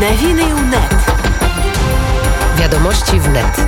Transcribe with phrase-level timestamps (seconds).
[0.00, 0.94] Nowiny UNET.
[2.56, 3.66] Wiadomości w net.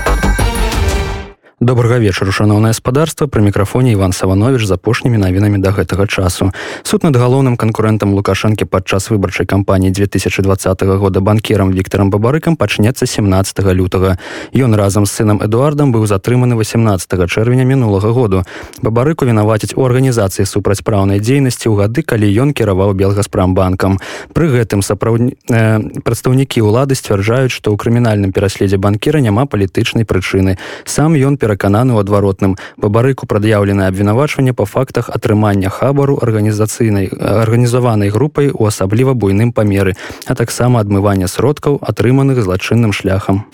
[1.60, 6.52] Добрага вечару шаноўнае гаспадарства пры мікрафоне Іван саванович з апошнімі навінамі да гэтага часу.
[6.84, 13.72] Суд над галоўным канкурэнтам лукашэнкі падчас выбарчай кампаніі 2020 года банкерам Віктором бабарыкам пачнецца 17
[13.72, 14.18] лютага.
[14.52, 18.44] Ён разам з сынам эдуардам быў затрыманы 18 чэрвеня мінулага году.
[18.82, 23.96] Бабарыку вінаваціць у арганізацыі супрацьпраўнай дзейнасці ў гады калі ён кіраваў белгаспрамбанкам.
[24.36, 30.60] Пры гэтым сапраўдні э, прадстаўнікі ўлады сцвярджаюць што ў крымінальным пераследзе банкера няма палітычнай прычыны.
[30.84, 32.58] Сам ён перакананы ў адваротным.
[32.74, 39.94] Бабарыку прад'яўленае абвінавачванне па фактах атрымання хабару арганізацыйнай арганізаванай групай у асабліва буйным памеры
[40.26, 43.46] а таксама адмывання сродкаў атрыманых злачынным шляхам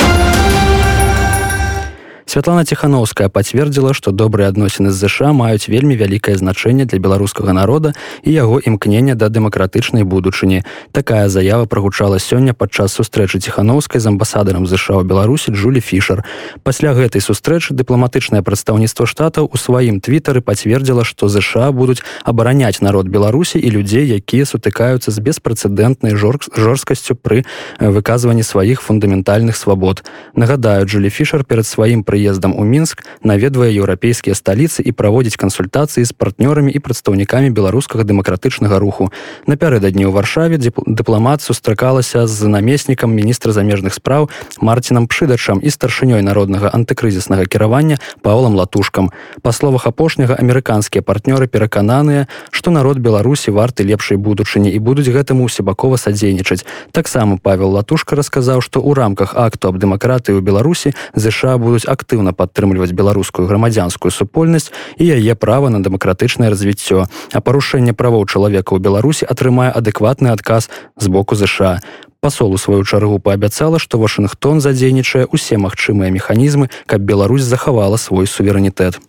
[2.33, 7.93] Святлана Тхановская пацвердзіла, што добрыя адносіны з ЗША маюць вельмі вялікае значэнне для беларускага народа
[8.25, 10.65] і яго імкнення да дэмакратычнай будучыні.
[10.97, 16.25] Такая заява прагучала сёння падчас сустрэчы ціхановскай з амбасадарам ЗША ў Беларусі Джулі Фішер.
[16.65, 23.13] Пасля гэтай сустрэчы дыпламатычнае прадстаўніцтва штатаў у сваім твітары пацвердзіла, што ЗША будуць абараняць народ
[23.13, 27.45] Беларусі і людзей, якія сутыкаюцца з беспрэцэдэнтнай жорсткасцю пры
[27.77, 30.01] выказванні сваіх фундаментальных свабод.
[30.33, 36.07] Нагадаю, Джулі Фішер перад сваім прыездам прыездам у мінск наведвае еўрапейскія сталіцы і праводзіць кансультацыі
[36.07, 39.11] з партнёрамі і прадстаўнікамі беларускага дэмакратычнага руху.
[39.51, 44.31] Напярэдадні ў варшаве дыпламат сустракалася з намеснікам міністра замежных спраў
[44.63, 49.11] марцінам пшыдачам і старшынёй народнага антыкрызіснага кіравання паолам латушкам
[49.43, 55.43] па словах апошняга амерыканскія партнёры перакананыя што народ беларусі варты лепшай будучыні і будуць гэтаму
[55.51, 56.63] усебакова садзейнічаць
[56.95, 62.12] таксама павел латушка расказаў што ў рамках акту аб дэмакратыі ў беларусі ЗША будуць актыўна
[62.13, 64.69] актыўна падтрымліваць беларускую грамадзянскую супольнасць
[65.01, 67.09] і яе права на дэмакратычнае развіццё.
[67.09, 70.69] А парушэнне правоў чалавека ў беларусі атрымае адэкватны адказ
[71.01, 71.81] з боку ЗША
[72.23, 78.29] пасол у сваю чаргу паабяцала што вашынгтон задзейнічае ўсе магчымыя механізмы каб Беларусь захавала свой
[78.31, 79.01] суверэнітэт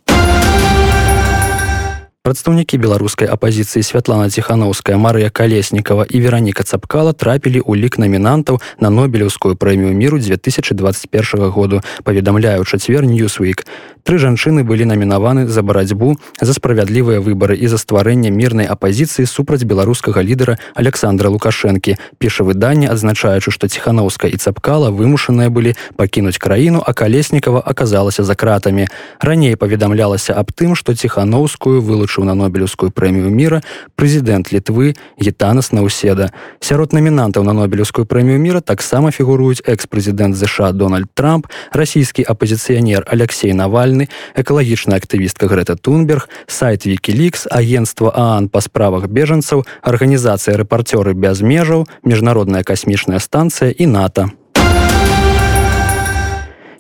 [2.24, 8.88] прадстаўнікі беларускай апазіцыі святлана ціхановская марыя калеснікова і вераніка цапкала трапілі ў лік намінантаў на
[8.88, 11.84] нобелеўскую прэмію міру 2021 году.
[12.08, 13.68] Паведамляю чацвер ньюсвік.
[14.08, 19.68] Тры жанчыны былі намінаваны за барацьбу за справядлівыя выбары і за стварэнне мірнай апазіцыі супраць
[19.68, 22.00] беларускага лідара александра лукашэнкі.
[22.24, 28.36] Піша выданне адзначаючы што ціхановска і цапкала вымушаныя былі пакінуць краіну а калеснікава аказалася за
[28.36, 28.88] кратамі.
[29.20, 33.62] Раней паведамлялася аб тым што ціхановскую вылучу вырашыў на нобелевскую прэмію мира
[33.96, 36.32] прэзідэнт літвы гітанас науседа.
[36.60, 43.54] Сярод намінантаў на нобелевскую прэмію мира таксама фігуруюць экс-прэзідэнт ЗША дональд трамп расійскі апозіцыянер алексей
[43.54, 51.42] навальны экалагічная актывістка грэта тунберг сайт викилікс агентство аан па справах бежанцаў арганізацыя рэпарцёры без
[51.42, 54.30] межаў міжнародная касмічная станцыя і нато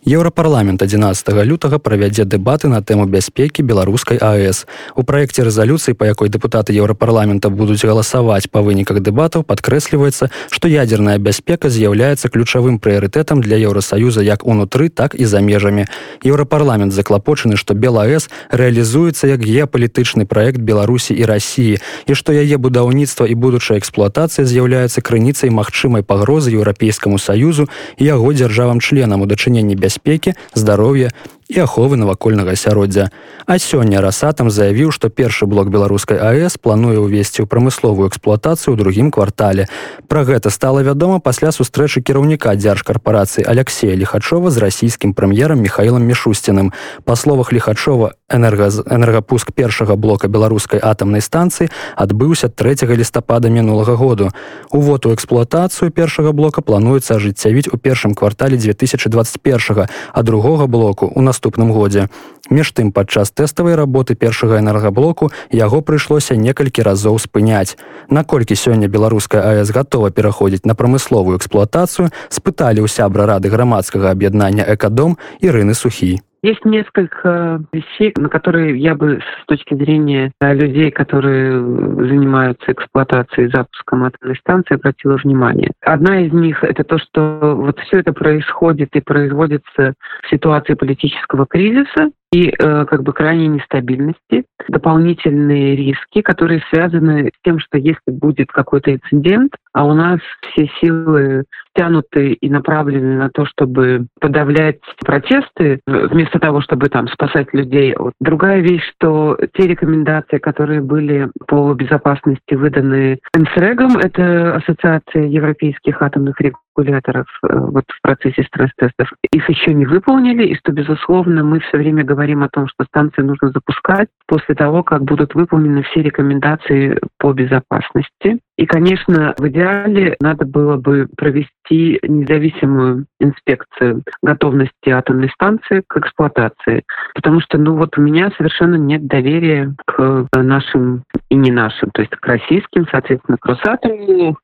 [0.05, 4.67] Еўрапарламент 11 лютага правядзе дэбаты на тэму бяспекі беларускай АС.
[4.99, 11.23] У праекце рэзалюцыі, па якой дэпутаты еўрапарламента будуць галасаваць па выніках дэбатаў, падкрэсліваецца, што ядзерная
[11.23, 15.87] бяспека з'яўляецца ключавым прыярытэтам для Еўросаюза як унутры, так і за межамі.
[16.27, 23.23] Еўрапарламент заклапочаны, што БелАС рэалізуецца як геапалітычны праект Беларусі і рассіі і што яе будаўніцтва
[23.31, 29.79] і будучая эксплуатацыя з'яўляецца крыніцай магчымай пагрозы еўрапейскаму саюзу і яго дзяржавам членам у дачыненні
[29.79, 31.11] бяспекі бяспекі, здароўя
[31.49, 33.09] і аховы навакольнага асяроддзя.
[33.45, 38.79] А сёння расатам заявіў, што першы блок беларускай АС плануе ўвесці ў прамысловую эксплуатацыю ў
[38.79, 39.67] другім квартале.
[40.07, 46.71] Пра гэта стала вядома пасля сустрэчы кіраўніка дзяржкарпорацыі Алексея Лхачова з расійскім прэм'ерам Михаілам Мішусціным.
[47.03, 54.31] Па словах Лхачова энергапуск першага блока беларускай атамнай станцыі адбыўся 3 лістапада мінулага году.
[54.71, 61.21] Увод у эксплуатацыю першага блока плануецца ажыццявіць у першым квартале 2021, а другога блоку у
[61.21, 62.07] нас наступным годзе.
[62.53, 67.73] Між тым падчас тэставай работы першага энергаблоку яго прыйшлося некалькі разоў спыняць.
[68.13, 74.61] Наколькі сёння беларуская АС гатова пераходзіць на прамысловую эксплуатацыю, спыталі ў сябра рады грамадскага аб'яднання
[74.69, 76.21] экадом Ірыны сухі.
[76.43, 83.51] Есть несколько вещей, на которые я бы с точки зрения людей, которые занимаются эксплуатацией и
[83.51, 85.71] запуском атомной станции, обратила внимание.
[85.79, 91.45] Одна из них— это то, что вот все это происходит и производится в ситуации политического
[91.45, 97.99] кризиса, и э, как бы крайней нестабильности, дополнительные риски, которые связаны с тем, что если
[98.07, 101.43] будет какой-то инцидент, а у нас все силы
[101.75, 107.95] тянуты и направлены на то, чтобы подавлять протесты, вместо того, чтобы там спасать людей.
[107.97, 108.13] Вот.
[108.19, 116.39] Другая вещь, что те рекомендации, которые были по безопасности выданы НСРЭГом, это Ассоциация европейских атомных
[116.39, 121.77] регуляторов, регуляторов вот в процессе стресс-тестов, их еще не выполнили, и что, безусловно, мы все
[121.77, 126.99] время говорим о том, что станции нужно запускать после того, как будут выполнены все рекомендации
[127.19, 128.39] по безопасности.
[128.57, 136.83] И, конечно, в идеале надо было бы провести независимую инспекцию готовности атомной станции к эксплуатации.
[137.15, 142.01] Потому что, ну вот у меня совершенно нет доверия к нашим и не нашим, то
[142.01, 144.37] есть к российским, соответственно, к Росатому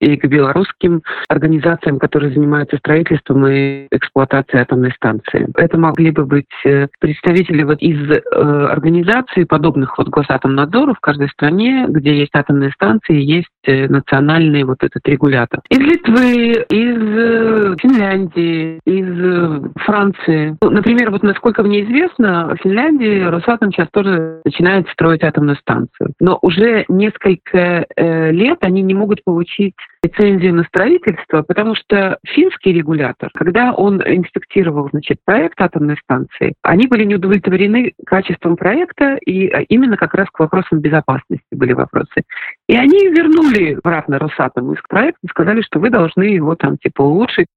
[0.00, 5.48] и к белорусским организациям, которые занимаются строительством и эксплуатацией атомной станции.
[5.56, 11.28] Это могли бы быть э, представители вот из э, организаций, подобных вот Госатомнадзору в каждой
[11.28, 15.60] стране, где есть атомные станции, есть Э, национальный вот этот регулятор.
[15.70, 20.56] Из Литвы, из Финляндии, из Франции.
[20.60, 26.12] Ну, например, вот насколько мне известно, в Финляндии Росатом сейчас тоже начинает строить атомную станцию.
[26.18, 33.29] Но уже несколько лет они не могут получить лицензию на строительство, потому что финский регулятор,
[33.33, 39.97] когда он инспектировал значит, проект атомной станции, они были не удовлетворены качеством проекта, и именно
[39.97, 42.23] как раз к вопросам безопасности были вопросы.
[42.67, 47.01] И они вернули обратно Росатому из проекта и сказали, что вы должны его там типа
[47.01, 47.47] улучшить.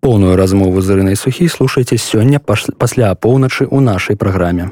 [0.00, 4.68] Полную размову з Ірынай Сухі слушайте сёння пасля апоўначы ў нашай праграме.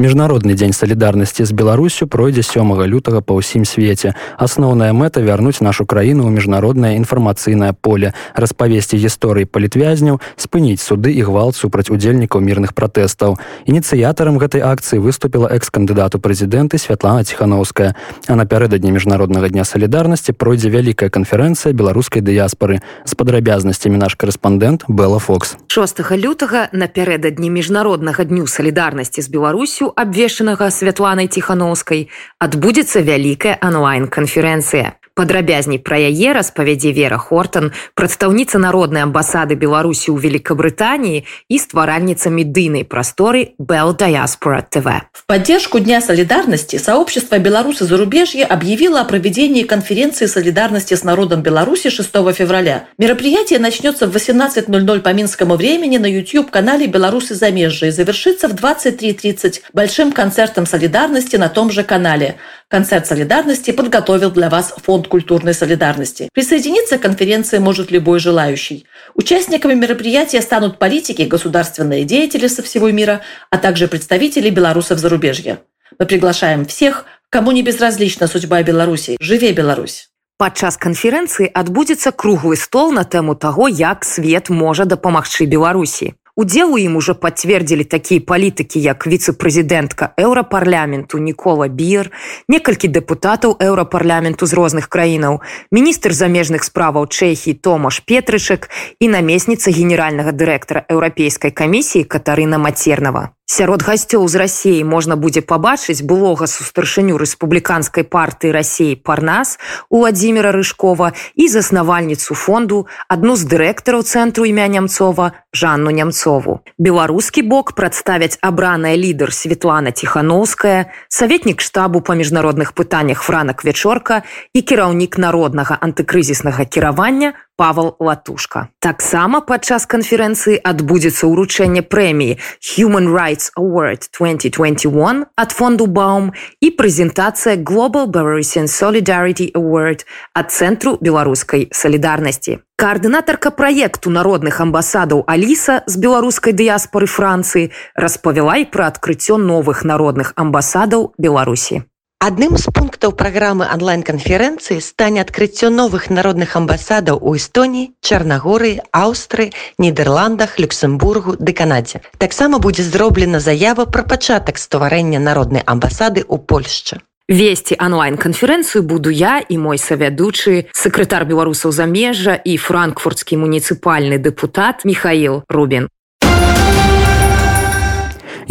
[0.00, 4.16] Міжнародны дзень салідарнасці з Беларусю пройдзе сёмага лютага па ўсім свеце.
[4.40, 11.20] Асноўная мэта вярнуць нашу краіну ў міжнароднае інфармацыйнае поле, распавесці гісторыі палітвязняў, спыніць суды і
[11.28, 13.36] гвалт супраць удзельнікаў мірных пратэстаў.
[13.68, 17.92] Ініцыятарам гэтай акцыі выступіла экс-кандыдату прэзідэнты Святлана Ціхановская.
[18.24, 25.20] А напярэдадні міжнароднага дня салідарнасці пройдзе вялікая канферэнцыя беларускай дыяспары з падрабязнасцямі наш корэспандэнт Бла
[25.20, 25.60] Фокс.
[25.68, 32.08] 6 лютага напярэдадні міжнароднага дню салідарнасці з Беларусю абвешчанага святланай ціхановскай
[32.38, 41.23] адбудзецца вялікая онлайн-канферэнцыя падрабязней пра яе распавядзе вера хортон прадстаўніца народнай амбасады беларусі ў великобрытаніі
[41.23, 49.01] і стваральніца медыйнай прасторы bell diaspora tv в поддержку дня солидарности сообщество беларусы зарубежье объявило
[49.01, 55.55] о проведении конференции солидарности с народом беларуси 6 февраля мероприятие начнется в 18.00 по минскому
[55.55, 61.71] времени на youtube канале беларусы замежжа и завершится в 23.30 большим концертом солидарности на том
[61.71, 62.35] же канале
[62.70, 66.28] концерт солидарности подготовил для вас фонд культурной солидарности.
[66.32, 68.86] Присоединиться к конференции может любой желающий.
[69.14, 73.20] Участниками мероприятия станут политики, государственные деятели со всего мира,
[73.50, 75.58] а также представители белорусов зарубежья.
[75.98, 79.16] Мы приглашаем всех, кому не безразлична судьба Беларуси.
[79.20, 80.06] Живе Беларусь!
[80.40, 86.14] Падчас канферэнцыі адбудзецца круглы стол на тэму таго, як свет можа дапамагчы Беларусі.
[86.40, 92.08] Удзел у ім ужо пацвердзілі такія палітыкі, як віцэ-прэзідэнтка еўрапарламенту Нікола Бір,
[92.48, 98.72] некалькі дэпутатаў еўрапарламенту з розных краінаў, міністр замежных справаў Чэхі Томаш Петрычак
[99.04, 103.36] і намесніца генеральнага дырэктара еўрапейскай камісіі Катарына Мацернава.
[103.50, 109.58] Сярод гасцёў з рассіі можна будзе пабачыць былога сустаршыню рэспубліканскай партыі рассіі парнас
[109.90, 116.62] у владимира рыжкова і заснавальніцу фонду адну з дырэктараў цэнтру імя нямцова жанну нямцову.
[116.78, 124.22] Беларускі бок прадставяць абраная лідар светлана тихохановская саветнік штабу па міжнародных пытаннях франак вячорка
[124.54, 128.70] і кіраўнік народнага антыкрызіснага кіравання Павал Латушка.
[128.80, 132.38] Таксама падчас канферэнцыі адбудзецца ўручэнне прэміі
[132.72, 136.32] Human Rights Award 2021 ад фонду Баум
[136.64, 142.64] і прэзентацыя Global Belarusian Solidarity Award ад цэнтру беларускай салідарнасці.
[142.80, 150.32] Каардынатарка праекту народных амбасадаў Аліса з беларускай дыяспоры Францыі распавяла і пра адкрыццё новых народных
[150.32, 151.84] амбасадаў Беларусі.
[152.20, 160.60] Адным з пунктаў праграмы онлайн-канферэнцыі стане адкрыццё новых народных амбасадаў у Эстоніі, Чарнагорыі, Аўстрыі, Нідерландах,
[160.60, 162.04] Люксембургу ды Канадзе.
[162.20, 167.00] Таксама будзе зроблена заява пра пачатак стварэння народнай амбасады ў Польшчы.
[167.24, 175.40] Весці онлайн-канферэнцыю буду я і мой савядучы сакратар беларусаў замежжа і франкфуртскі муніцыпальны дэпутат Михаил
[175.48, 175.88] Рубін.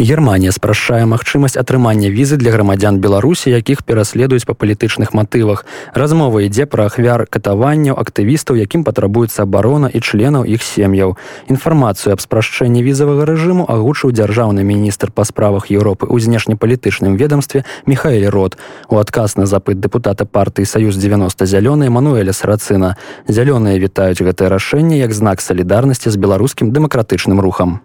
[0.00, 5.68] Германія спрашчае магчымасць атрымання візы для грамадзян Беларусі, якіх пераследуюць па палітычных матывах.
[5.92, 11.20] Размова ідзе пра ахвяр катаванняў актывістаў, якім патрабуецца абарона і членаў іх сем'яў.
[11.52, 18.32] Інфармацыю аб спрашчэнні візавага рэжыму агучыў дзяржаўны міністр па справах Еўропы ў знешнепалітычным ведомстве Михаэль
[18.32, 18.56] Рот.
[18.88, 22.96] У адказ на запыт дэпутата партыі саюз 90 зялёнай Мануэля Сарацына.
[23.28, 27.84] Зялёныя вітаюць гэтае рашэнне як знак салідарнасці з беларускім дэмакратычным рухам.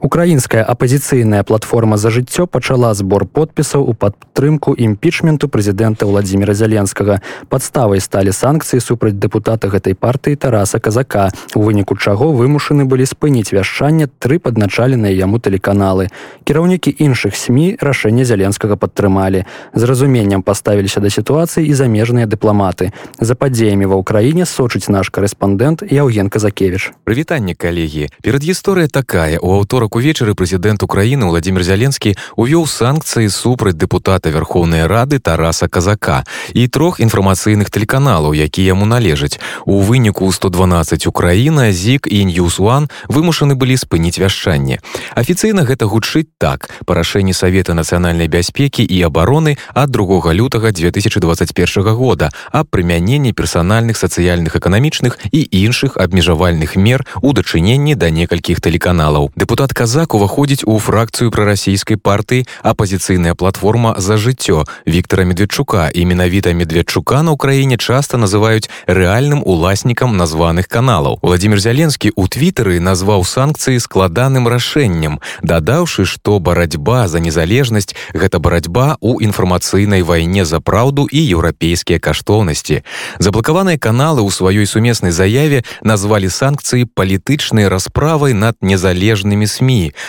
[0.00, 7.18] Украінская апазіцыйная платформа за жыццё пачала збор подпісаў у падтрымку імпічменту прэзідэнта владимира зяленскага.
[7.50, 13.50] Падставай сталі санкцыі супраць дэпутата гэтай партыі тараса казака у выніку чаго вымушаны былі спыніць
[13.50, 16.14] вяшчанне тры падначаленыя яму тэлеканалы.
[16.46, 19.50] Кіраўнікі іншых сМ рашэнне зяленскага падтрымалі.
[19.74, 22.94] З разуменнем паставіліся да сітуацыі і замежныя дыпламаты.
[23.18, 28.14] За падзеямі ва ўкраіне сочыць наш корэспандэнт яўген казакевич прывітанне калегі.
[28.22, 29.42] Перад гісторыя такая.
[29.42, 36.24] У аўторак увечары прэзідэнт украіны владимир зяленскі увёў санкцыі супраць дэпутата верхоўнай рады тараса казака
[36.52, 39.40] і трох інфармацыйных тэлеканалаў які яму належаць.
[39.64, 44.80] У выніку 112 украіна зік і ньюсуан вымушаны былі спыніць вяшчанне.
[45.16, 46.68] Афіцыйна гэта гучыць так.
[46.84, 53.96] Па рашэнні савета нацыянальнай бяспекі і абароны ад 2 лютага 2021 года аб прымяненні персанальных
[53.96, 59.32] сацыяльных эканамічных і іншых абмежавальных мер у дачыненні да некалькіх тэлеканалаў.
[59.36, 65.94] Депутат казак уваходзіць у фракцыю прарасійскай партыі апазіцыйная платформа за жыццё Віктора медведчука.
[65.94, 71.22] І менавіта медведчука на ўкраіне часта называюць рэальным уласнікам названых каналаў.
[71.22, 78.98] Владимир зяленскі у твиттары назваў санкцыі складаным рашэннем дадаўшы што барацьба за незалежнасць гэта барацьба
[78.98, 82.82] у інфармацыйнай вайне за праўду і еўрапейскія каштоўнасці.
[83.22, 89.67] Заблакаваныя каналы ў сваёй сумеснай заяве назвалі санкцыі палітычнай расправай над незалежнымі сМ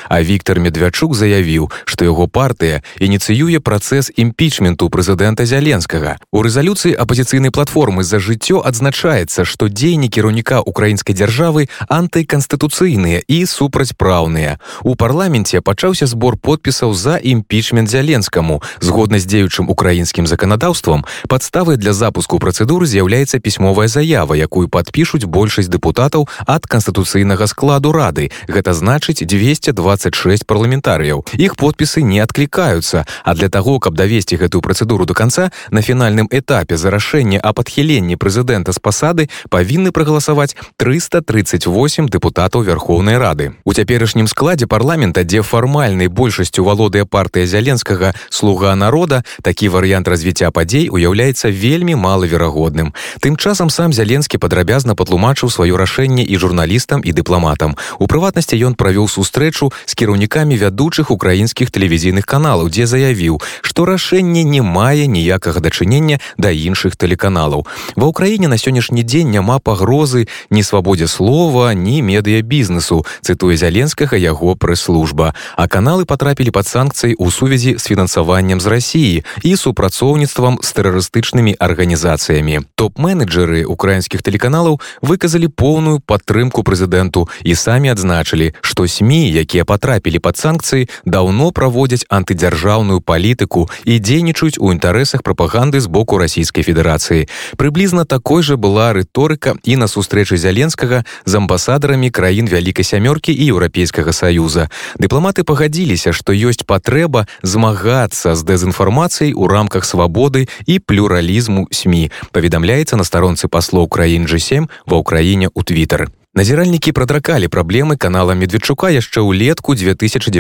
[0.09, 6.15] а Віктор медвячук заявіў што яго партыя ініцыюе працэс імпічменту прэзідэнта зяленскага.
[6.31, 14.59] У рэзалюцыі апозіцыйнай платформы за жыццё адзначаецца што дзеянні кіраўніка украінскай дзяржавы антыканстытуцыйныя і супрацьпраўныя.
[14.83, 18.61] У парламенце пачаўся збор подпісаў за імпічмент зяленскаму.
[18.79, 25.69] Згодна з дзеючым украінскім заканадаўствам падставай для запуску працэдуры з'яўляецца пісьмовая заява якую падпішуць большасць
[25.73, 28.31] дэпутатаў ад канстытуцыйнага складу рады.
[28.47, 35.05] Гэта значыць 226 парламентарыяў іх подпісы не адклікаюцца а для таго каб давесці гэтую працэдуру
[35.09, 42.09] до конца на фінальным этапе за рашэнне аб адхіленні прэзідэнта з пасады павінны прагаласаваць 338
[42.13, 43.57] дэпутатаў верхоўнай рады.
[43.65, 50.51] У цяперашнім складзе парламента дзе фармальнай большасцю валодае партыя зяленскага слуга народа такі варыянт развіцця
[50.51, 57.11] падзей уяўляецца вельмі малаверагодным тым часам сам зяленскі падрабязна патлумачыў сваё рашэнне і журналістам і
[57.17, 57.73] дыпламатам.
[57.97, 59.09] У прыватнасці ён правёў
[59.39, 66.19] сустрэчу з кіраўнікамі вядучых украінскіх тэлевізійных каналаў дзе заявіў што рашэнне не мае ніякага дачынення
[66.37, 67.63] да іншых тэлеканалаў.
[67.95, 74.19] Ва ўкраіне на сённяшні дзень няма пагрозы ні свабодзе слова ні медыа бізнесу цытуе зяленскага
[74.19, 75.31] яго прэс-служба.
[75.55, 81.55] А каналы потрапілі пад санкцыі ў сувязі з фінансаваннем з рассіі і супрацоўніцтвам з тэрарыстычнымі
[81.55, 82.67] арганізацыямі.
[82.75, 90.37] Топ-менеджеры украінскіх тэлеканалаў выказалі поўную падтрымку прэзідэнту і самі адзначылі што сМ якія потрапілі пад
[90.37, 97.29] санкцыі даўно праводзяць антыдзяржаўную палітыку і дзейнічаюць у інтарэсах прапаганды з боку расійскай федэрацыі.
[97.57, 103.43] Прыблізна такой жа была рыторыка і на сустрэчы зяленскага з амбасадарамі краін вялікай сямёркі і
[103.53, 104.69] еўрапейскага саюза.
[104.97, 112.95] Дыпламаты пагадзіліся што ёсць патрэба змагацца з дэзінфармацыяй у рамках свабоды і плюралізму сМ паведамляецца
[112.95, 116.09] на старонцы паслоў краін g7 ва ўкраіне у твиттер
[116.39, 120.31] Назіральнікі прадракалі праблемы канала медведчука яшчэ ўлетку 2019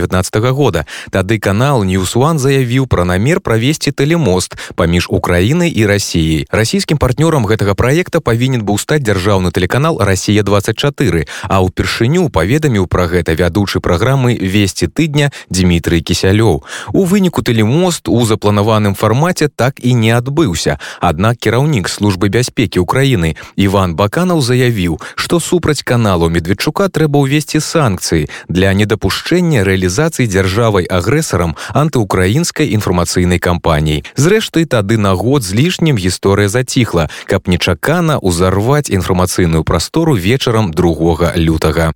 [0.55, 0.87] года.
[1.11, 6.47] Тады канал Ньюсуан заявіў пра намер правесці тэлемост паміж Украінай і рассіяй.
[6.47, 13.11] Расійскім партнёрам гэтага праекта павінен быў стаць дзяржаўны тэлеканал Расія 24, а ўпершыню паведаміў пра
[13.11, 16.63] гэта вядучы праграмы весці тыдня Дмітрый кісялёў.
[16.95, 20.79] У выніку тэлемост у запланаваным фармаце так і не адбыўся.
[21.03, 28.29] Аднак кіраўнік службы бяспекі Украіны Іван Баканаў заявіў, што супраць каналу медведчука трэба ўвесці санкцыі
[28.45, 34.05] для недапушчэння рэалізацыі дзяржавай агрэсарам антыукраінскай інфармацыйнай кампаніі.
[34.13, 41.33] Зрэшты тады на год з лішнім гісторыя заціхла каб нечакана ўзарваць інфармацыйную прастору вечарам другога
[41.35, 41.93] лютага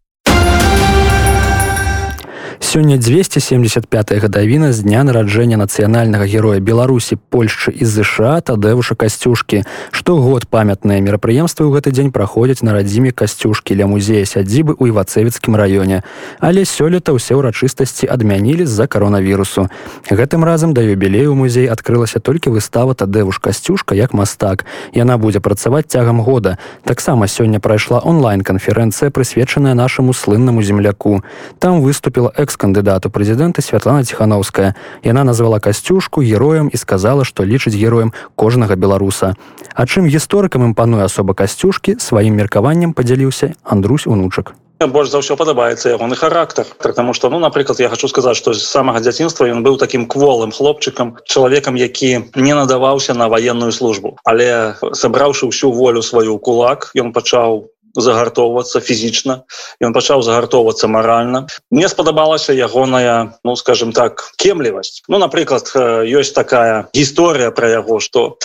[2.74, 9.62] сёння 275 гадавіна з дня нараджэння нацыянальнага героя беларусі польшчы і ЗША тадэвуша касцюшкі.
[9.94, 15.54] Штогод памятныя мерапрыемствы ў гэты дзень праходзяць на радзіме касцюшкі ля музея сядзібы ў івацэвіцкім
[15.54, 16.02] раёне.
[16.42, 19.70] Але сёлета ўсе ўрачыстасці адмянілі з-за каронавірусу.
[20.10, 24.66] Гэтым разам да юбілею музей адкрылася толькі выстава тадэвуш касцюшка як мастак.
[24.98, 26.58] Яна будзе працаваць цягам года.
[26.90, 31.22] Таксама сёння прайшла онлайн-канферэнцыя прысвечаная нашаму слыннаму земляку.
[31.62, 34.72] Там выступила экс кандыдату прэзідэнта святлана ціхановская
[35.04, 39.36] яна назвала касцюшку героем і сказала што лічыць героем кожнага беларуса
[39.76, 44.56] а чым гісторыкам імпануе асоба касцюшкі сваім меркаваннем падзяліўся андрусь унучак.
[44.84, 48.64] Больш за ўсё падабаецца ягоны характар потому что ну напрыклад я хочу сказаць что з
[48.64, 54.76] самага дзяцінства ён быў таким кволым хлопчыкам чалавекам які не надаваўся на военную службу але
[54.92, 59.44] сабраўшы ўсю волю сваю кулак ён пачаў загартоўвацца фізічна.
[59.82, 61.48] Ён пачаў загартоўвацца маральна.
[61.72, 65.04] Мне спадабалася ягоная ну скажем так кемлівасць.
[65.08, 65.70] Ну напрыклад
[66.06, 68.38] ёсць такая гісторыя про яго что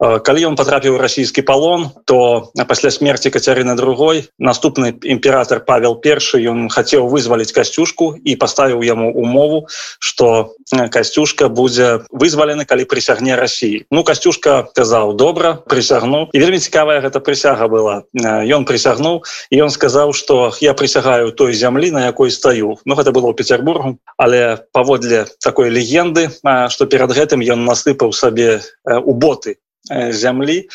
[0.00, 6.68] калі ён потрапіў расійскі палон то пасля смерти кацярыны другой наступны імператор павел першы ён
[6.72, 9.66] хацеў вызваліць касцюшку і паставіў яму умову
[9.98, 17.00] что касцюшка будзе вызвалены калі прысягне Росіі ну касцюшка казаў добра прысягну і вельмі цікавая
[17.00, 18.04] гэта прысяга была.
[18.14, 22.94] Ён прысяг прысягнуў і ён сказаў что я прысягаю той зямлі на якой стаю Ну
[22.94, 26.30] гэта было петербургу але паводле такой легенды
[26.68, 29.56] что перад гэтым ён насыпаў сабе у боты
[29.90, 30.68] зямлі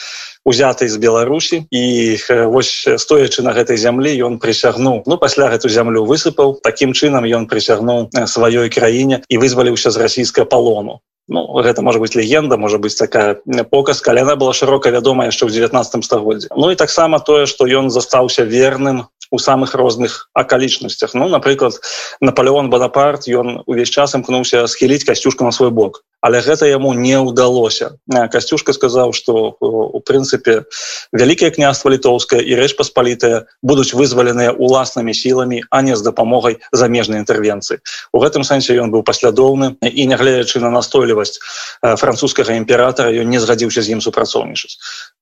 [0.46, 1.66] узятай з беларусі.
[1.72, 2.18] І
[2.50, 5.04] вось стоячы на гэтай зямлі ён прысягнуў.
[5.06, 6.60] Ну пасля гэту зямлю высыпаў.
[6.64, 11.00] Таким чынам ён прысягнуў сваёй краіне і вызваліўся з расійска палону.
[11.28, 13.38] Ну, гэта можа быть легенда можа быть такая
[13.70, 17.68] показка але она была шырока вядома яшчэ ў 19 стагоддзе Ну і таксама тое что
[17.68, 21.14] ён застаўся верным у самых розных акалічнасцях.
[21.14, 21.80] Ну напрыклад
[22.20, 27.18] Наполеон Бонапарт ён увесь час імкнуўся схіліць касцюшку на свой бок але гэта яму не
[27.18, 27.98] ўдалося.
[28.08, 30.70] Касцюшка сказаў что у прынцыпе
[31.12, 37.26] вялікае княства літоўская і рэч паспалітая будуць вызваленыя уласнымі сіламі а не з дапамогай замежнай
[37.26, 37.82] інтэрвенцыі.
[38.14, 41.42] У гэтым сэнсе ён быў паслядоўны і нягледзячы на настойлівасць
[41.82, 44.78] французскага імператора ён не згадзіўся з ім супрацоўнічаць.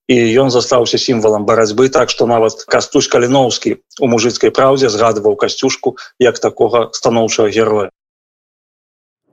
[0.10, 5.96] І ён застаўся сімвалам барацьбы так што нават кастусь каліноўскі у мужыцкай праўдзе згадваў касцюшку
[6.20, 7.90] як такога станоўчага героя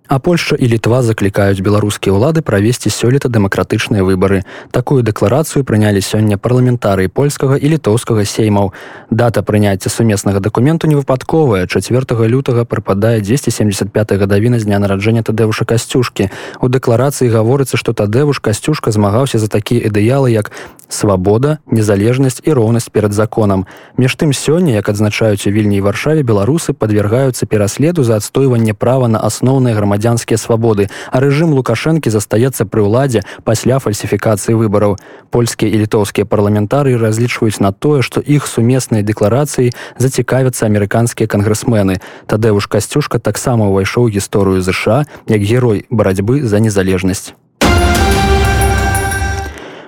[0.09, 4.47] А Польша і літва заклікаюць беларускія ўлады правесці сёлета дэмакратычныя выбары.
[4.71, 8.71] Такую дэкларацыю прынялі сёння парламентарыі польскага і літоўскага сеймаў.
[9.11, 11.67] Дата прыняцця сумеснага дакументу невыпадковая.
[11.67, 16.31] 4 лютага прыпадае 275 гадавіна з дня нараджэння тадэвуша касцюшкі.
[16.63, 20.55] У дэкларацыі гаворыцца, што тадэвуш касцюшка змагаўся за такія ідэалы, як
[20.89, 23.67] свабода, незалежнасць і роўнасць перад законам.
[23.99, 29.11] Між тым сёння, як адзначаюць у вільні і варшаве беларусы падвяргаюцца пераследу за адстойванне права
[29.11, 35.01] на асноўныя грамадзян грамадзянскія свабоды а рэжым лукашэнкі застаецца пры ўладзе пасля фальсіфікацыі выбараў
[35.33, 42.69] польскія і літоўскія парламентары разлічваюць на тое што іх сумеснай дэкларацыі зацікавяцца амерыканскія кангрэсмены тадэуш
[42.69, 47.33] касцюшка таксама ўвайшоў гісторыю ЗША як герой барацьбы за незалежнасць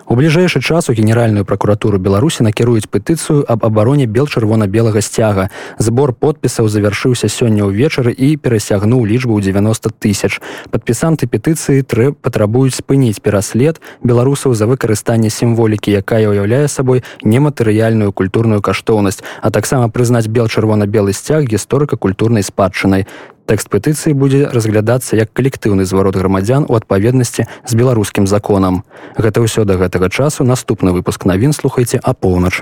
[0.09, 5.53] У бліжэйшы час у генеральную пракуратуру беларусі накіруюць петыцыю аб абароне бел чырвона-белага сцяга.
[5.77, 10.41] Збор подпісаў завяршыўся сёння ўвечары і перасягнуў лічбу ў 90 тысяч.
[10.73, 18.65] Падпісанты петыцыі трэ патрабуюць спыніць пераслед беларусаў за выкарыстанне сімволікі якая ўяўляе сабой нематэрыяльную культурную
[18.65, 23.05] каштоўнасць а таксама прызнаць бел чырвона-белы сцяг гісторыка-культурнай спадчынай
[23.49, 28.85] Тэкст петыцыі будзе разглядацца як калектыўны зварот грамадзян у адпаведнасці з беларускім законам.
[29.17, 32.61] Гэта ўсё да гэтага часу наступны выпуск навін слухайце а поўнач.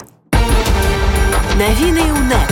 [1.59, 2.51] Навіны ў нет.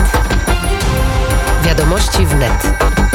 [1.63, 3.14] Вядомасці в нет.